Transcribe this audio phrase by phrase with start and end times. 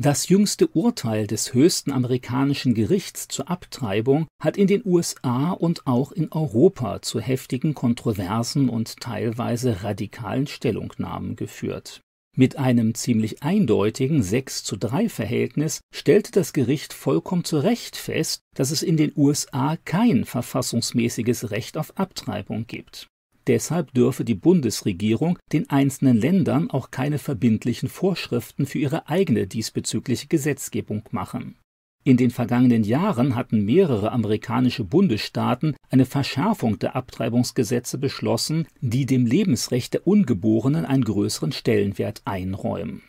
[0.00, 6.12] Das jüngste Urteil des höchsten amerikanischen Gerichts zur Abtreibung hat in den USA und auch
[6.12, 12.00] in Europa zu heftigen Kontroversen und teilweise radikalen Stellungnahmen geführt.
[12.36, 18.42] Mit einem ziemlich eindeutigen 6 zu 3 Verhältnis stellte das Gericht vollkommen zu Recht fest,
[18.54, 23.08] dass es in den USA kein verfassungsmäßiges Recht auf Abtreibung gibt.
[23.48, 30.26] Deshalb dürfe die Bundesregierung den einzelnen Ländern auch keine verbindlichen Vorschriften für ihre eigene diesbezügliche
[30.26, 31.56] Gesetzgebung machen.
[32.04, 39.24] In den vergangenen Jahren hatten mehrere amerikanische Bundesstaaten eine Verschärfung der Abtreibungsgesetze beschlossen, die dem
[39.24, 43.02] Lebensrecht der Ungeborenen einen größeren Stellenwert einräumen.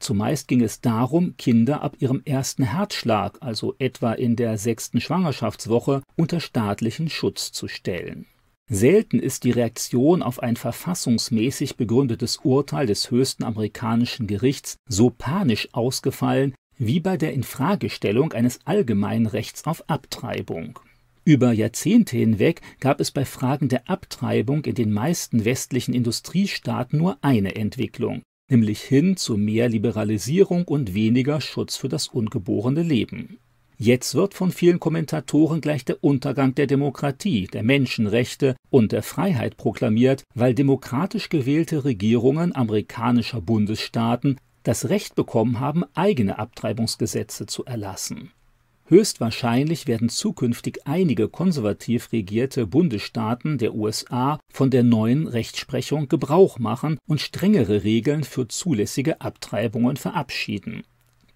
[0.00, 6.02] Zumeist ging es darum, Kinder ab ihrem ersten Herzschlag, also etwa in der sechsten Schwangerschaftswoche,
[6.16, 8.26] unter staatlichen Schutz zu stellen.
[8.74, 15.68] Selten ist die Reaktion auf ein verfassungsmäßig begründetes Urteil des höchsten amerikanischen Gerichts so panisch
[15.72, 20.78] ausgefallen wie bei der Infragestellung eines allgemeinen Rechts auf Abtreibung.
[21.22, 27.18] Über Jahrzehnte hinweg gab es bei Fragen der Abtreibung in den meisten westlichen Industriestaaten nur
[27.20, 33.36] eine Entwicklung, nämlich hin zu mehr Liberalisierung und weniger Schutz für das ungeborene Leben.
[33.84, 39.56] Jetzt wird von vielen Kommentatoren gleich der Untergang der Demokratie, der Menschenrechte und der Freiheit
[39.56, 48.30] proklamiert, weil demokratisch gewählte Regierungen amerikanischer Bundesstaaten das Recht bekommen haben, eigene Abtreibungsgesetze zu erlassen.
[48.86, 56.98] Höchstwahrscheinlich werden zukünftig einige konservativ regierte Bundesstaaten der USA von der neuen Rechtsprechung Gebrauch machen
[57.08, 60.84] und strengere Regeln für zulässige Abtreibungen verabschieden.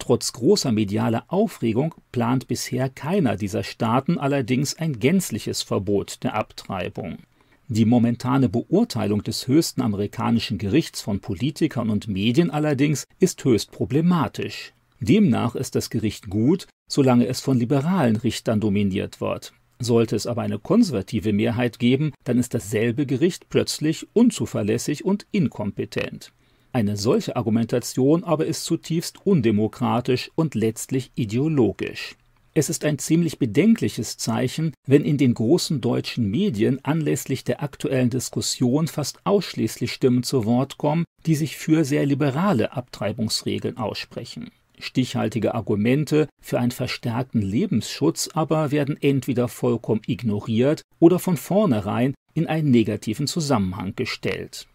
[0.07, 7.19] Trotz großer medialer Aufregung plant bisher keiner dieser Staaten allerdings ein gänzliches Verbot der Abtreibung.
[7.67, 14.75] Die momentane Beurteilung des höchsten amerikanischen Gerichts von Politikern und Medien allerdings ist höchst problematisch.
[15.01, 19.55] Demnach ist das Gericht gut, solange es von liberalen Richtern dominiert wird.
[19.81, 26.33] Sollte es aber eine konservative Mehrheit geben, dann ist dasselbe Gericht plötzlich unzuverlässig und inkompetent.
[26.77, 32.17] Eine solche Argumentation aber ist zutiefst undemokratisch und letztlich ideologisch.
[32.53, 38.11] Es ist ein ziemlich bedenkliches Zeichen, wenn in den großen deutschen Medien anlässlich der aktuellen
[38.11, 44.51] Diskussion fast ausschließlich Stimmen zu Wort kommen, die sich für sehr liberale Abtreibungsregeln aussprechen.
[44.79, 52.47] Stichhaltige Argumente für einen verstärkten Lebensschutz aber werden entweder vollkommen ignoriert oder von vornherein in
[52.47, 54.67] einen negativen Zusammenhang gestellt.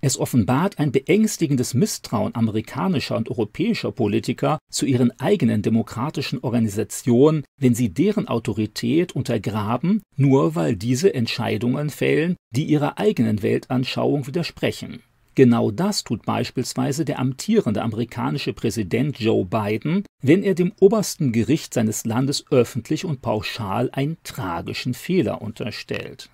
[0.00, 7.74] Es offenbart ein beängstigendes Misstrauen amerikanischer und europäischer Politiker zu ihren eigenen demokratischen Organisationen, wenn
[7.74, 15.02] sie deren Autorität untergraben, nur weil diese Entscheidungen fällen, die ihrer eigenen Weltanschauung widersprechen.
[15.34, 21.74] Genau das tut beispielsweise der amtierende amerikanische Präsident Joe Biden, wenn er dem obersten Gericht
[21.74, 26.30] seines Landes öffentlich und pauschal einen tragischen Fehler unterstellt.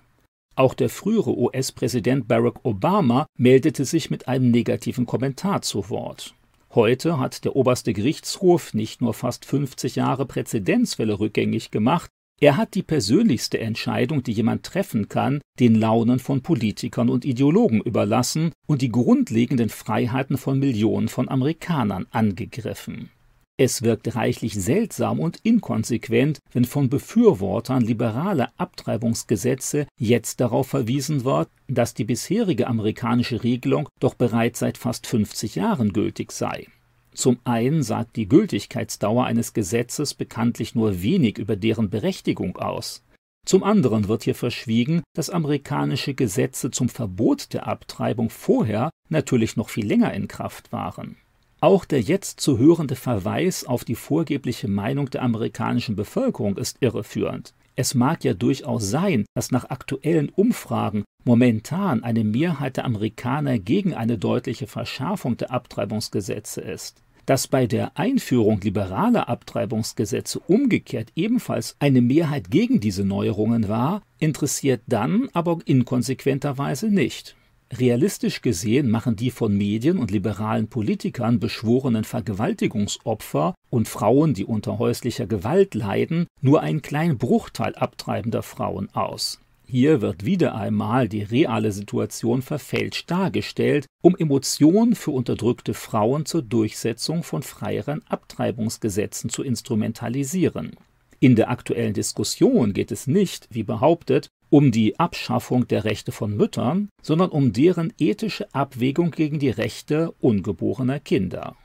[0.55, 6.35] Auch der frühere US-Präsident Barack Obama meldete sich mit einem negativen Kommentar zu Wort.
[6.75, 12.09] Heute hat der oberste Gerichtshof nicht nur fast 50 Jahre Präzedenzfälle rückgängig gemacht,
[12.39, 17.79] er hat die persönlichste Entscheidung, die jemand treffen kann, den Launen von Politikern und Ideologen
[17.79, 23.09] überlassen und die grundlegenden Freiheiten von Millionen von Amerikanern angegriffen.
[23.55, 31.49] Es wirkt reichlich seltsam und inkonsequent, wenn von Befürwortern liberaler Abtreibungsgesetze jetzt darauf verwiesen wird,
[31.67, 36.67] dass die bisherige amerikanische Regelung doch bereits seit fast 50 Jahren gültig sei.
[37.13, 43.03] Zum einen sagt die Gültigkeitsdauer eines Gesetzes bekanntlich nur wenig über deren Berechtigung aus.
[43.45, 49.69] Zum anderen wird hier verschwiegen, dass amerikanische Gesetze zum Verbot der Abtreibung vorher natürlich noch
[49.69, 51.17] viel länger in Kraft waren.
[51.63, 57.53] Auch der jetzt zu hörende Verweis auf die vorgebliche Meinung der amerikanischen Bevölkerung ist irreführend.
[57.77, 63.93] Es mag ja durchaus sein, dass nach aktuellen Umfragen momentan eine Mehrheit der Amerikaner gegen
[63.93, 67.01] eine deutliche Verschärfung der Abtreibungsgesetze ist.
[67.25, 74.81] Dass bei der Einführung liberaler Abtreibungsgesetze umgekehrt ebenfalls eine Mehrheit gegen diese Neuerungen war, interessiert
[74.87, 77.37] dann aber inkonsequenterweise nicht.
[77.79, 84.77] Realistisch gesehen machen die von Medien und liberalen Politikern beschworenen Vergewaltigungsopfer und Frauen, die unter
[84.77, 89.39] häuslicher Gewalt leiden, nur einen kleinen Bruchteil abtreibender Frauen aus.
[89.65, 96.43] Hier wird wieder einmal die reale Situation verfälscht dargestellt, um Emotionen für unterdrückte Frauen zur
[96.43, 100.75] Durchsetzung von freieren Abtreibungsgesetzen zu instrumentalisieren.
[101.19, 106.37] In der aktuellen Diskussion geht es nicht, wie behauptet, um die Abschaffung der Rechte von
[106.37, 111.55] Müttern, sondern um deren ethische Abwägung gegen die Rechte ungeborener Kinder.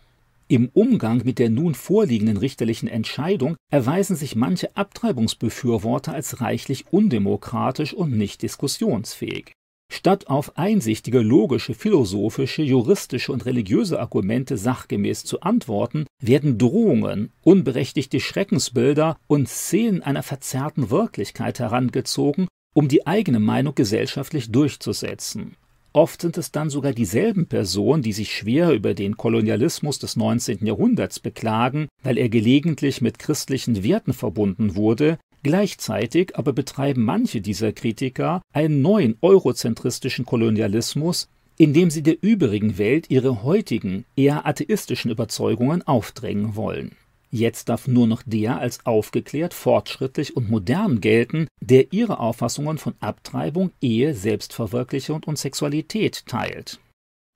[0.48, 7.92] Im Umgang mit der nun vorliegenden richterlichen Entscheidung erweisen sich manche Abtreibungsbefürworter als reichlich undemokratisch
[7.92, 9.52] und nicht diskussionsfähig.
[9.92, 18.18] Statt auf einsichtige logische, philosophische, juristische und religiöse Argumente sachgemäß zu antworten, werden Drohungen, unberechtigte
[18.18, 25.56] Schreckensbilder und Szenen einer verzerrten Wirklichkeit herangezogen, um die eigene Meinung gesellschaftlich durchzusetzen.
[25.92, 30.64] Oft sind es dann sogar dieselben Personen, die sich schwer über den Kolonialismus des 19.
[30.64, 37.72] Jahrhunderts beklagen, weil er gelegentlich mit christlichen Werten verbunden wurde, Gleichzeitig aber betreiben manche dieser
[37.72, 45.82] Kritiker einen neuen eurozentristischen Kolonialismus, indem sie der übrigen Welt ihre heutigen, eher atheistischen Überzeugungen
[45.86, 46.96] aufdrängen wollen.
[47.30, 52.94] Jetzt darf nur noch der als aufgeklärt, fortschrittlich und modern gelten, der ihre Auffassungen von
[53.00, 56.80] Abtreibung, Ehe, Selbstverwirklichung und Sexualität teilt.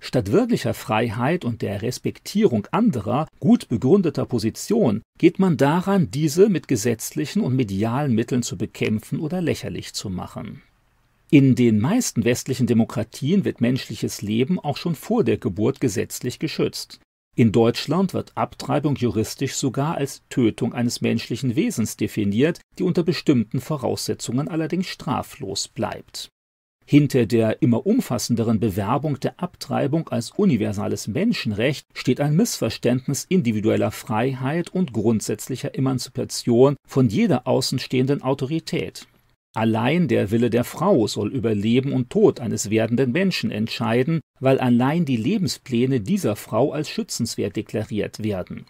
[0.03, 6.67] Statt wirklicher Freiheit und der Respektierung anderer, gut begründeter Position, geht man daran, diese mit
[6.67, 10.63] gesetzlichen und medialen Mitteln zu bekämpfen oder lächerlich zu machen.
[11.31, 16.99] In den meisten westlichen Demokratien wird menschliches Leben auch schon vor der Geburt gesetzlich geschützt.
[17.35, 23.63] In Deutschland wird Abtreibung juristisch sogar als Tötung eines menschlichen Wesens definiert, die unter bestimmten
[23.63, 26.29] Voraussetzungen allerdings straflos bleibt.
[26.85, 34.69] Hinter der immer umfassenderen Bewerbung der Abtreibung als universales Menschenrecht steht ein Missverständnis individueller Freiheit
[34.69, 39.07] und grundsätzlicher Emanzipation von jeder außenstehenden Autorität.
[39.55, 44.59] Allein der Wille der Frau soll über Leben und Tod eines werdenden Menschen entscheiden, weil
[44.59, 48.65] allein die Lebenspläne dieser Frau als schützenswert deklariert werden.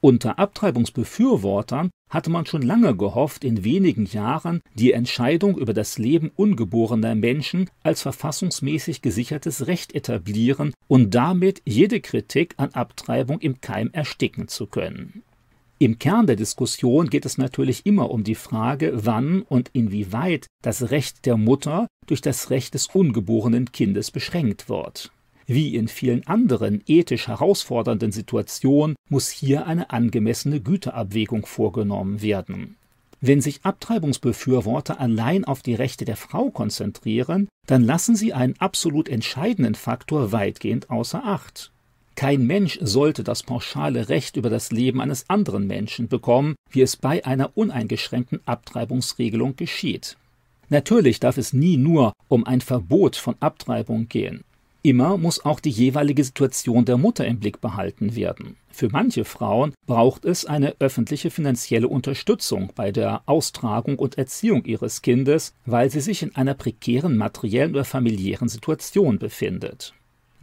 [0.00, 6.30] Unter Abtreibungsbefürwortern hatte man schon lange gehofft, in wenigen Jahren die Entscheidung über das Leben
[6.34, 13.90] ungeborener Menschen als verfassungsmäßig gesichertes Recht etablieren und damit jede Kritik an Abtreibung im Keim
[13.92, 15.22] ersticken zu können.
[15.82, 20.92] Im Kern der Diskussion geht es natürlich immer um die Frage, wann und inwieweit das
[20.92, 25.10] Recht der Mutter durch das Recht des ungeborenen Kindes beschränkt wird.
[25.44, 32.76] Wie in vielen anderen ethisch herausfordernden Situationen muss hier eine angemessene Güterabwägung vorgenommen werden.
[33.20, 39.08] Wenn sich Abtreibungsbefürworter allein auf die Rechte der Frau konzentrieren, dann lassen sie einen absolut
[39.08, 41.71] entscheidenden Faktor weitgehend außer Acht.
[42.14, 46.96] Kein Mensch sollte das pauschale Recht über das Leben eines anderen Menschen bekommen, wie es
[46.96, 50.16] bei einer uneingeschränkten Abtreibungsregelung geschieht.
[50.68, 54.44] Natürlich darf es nie nur um ein Verbot von Abtreibung gehen.
[54.84, 58.56] Immer muss auch die jeweilige Situation der Mutter im Blick behalten werden.
[58.70, 65.02] Für manche Frauen braucht es eine öffentliche finanzielle Unterstützung bei der Austragung und Erziehung ihres
[65.02, 69.94] Kindes, weil sie sich in einer prekären materiellen oder familiären Situation befindet.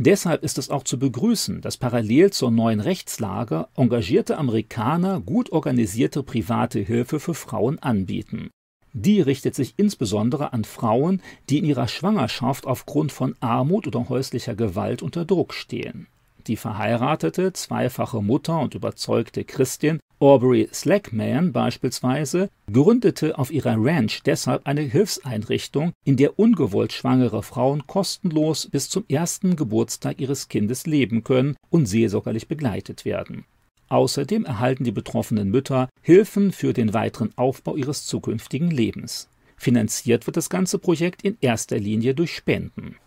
[0.02, 6.24] Deshalb ist es auch zu begrüßen, dass parallel zur neuen Rechtslage engagierte Amerikaner gut organisierte
[6.24, 8.50] private Hilfe für Frauen anbieten.
[8.94, 14.56] Die richtet sich insbesondere an Frauen, die in ihrer Schwangerschaft aufgrund von Armut oder häuslicher
[14.56, 16.08] Gewalt unter Druck stehen.
[16.48, 24.68] Die verheiratete, zweifache Mutter und überzeugte Christin Aubrey Slackman beispielsweise gründete auf ihrer Ranch deshalb
[24.68, 31.24] eine Hilfseinrichtung, in der ungewollt schwangere Frauen kostenlos bis zum ersten Geburtstag ihres Kindes leben
[31.24, 33.46] können und seelsorgerlich begleitet werden.
[33.88, 39.30] Außerdem erhalten die betroffenen Mütter Hilfen für den weiteren Aufbau ihres zukünftigen Lebens.
[39.56, 42.98] Finanziert wird das ganze Projekt in erster Linie durch Spenden.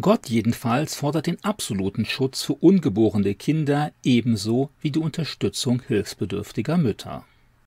[0.00, 7.24] Gott jedenfalls fordert den absoluten Schutz für ungeborene Kinder ebenso wie die Unterstützung hilfsbedürftiger Mütter